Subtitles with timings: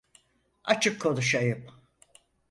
[0.63, 1.65] Açık konuşayım.